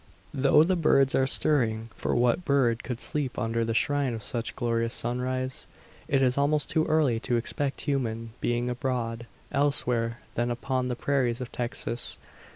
Though 0.33 0.63
the 0.63 0.75
birds 0.75 1.13
are 1.13 1.27
stirring 1.27 1.91
for 1.93 2.15
what 2.15 2.43
bird 2.43 2.83
could 2.83 2.99
sleep 2.99 3.37
under 3.37 3.63
the 3.63 3.75
shine 3.75 4.15
of 4.15 4.23
such 4.23 4.55
glorious 4.55 4.95
sunrise? 4.95 5.67
it 6.07 6.23
is 6.23 6.39
almost 6.39 6.71
too 6.71 6.85
early 6.85 7.19
to 7.19 7.35
expect 7.35 7.81
human 7.81 8.31
being 8.41 8.67
abroad 8.67 9.27
elsewhere 9.51 10.17
than 10.33 10.49
upon 10.49 10.87
the 10.87 10.95
prairies 10.95 11.39
of 11.39 11.51
Texas. 11.51 12.17